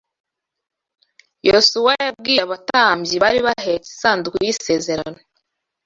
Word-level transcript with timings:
Yosuwa 1.49 1.91
yabwiye 2.03 2.41
abatambyi 2.43 3.15
bari 3.23 3.39
bahetse 3.47 3.89
isanduku 3.95 4.37
y’isezerano 4.45 5.19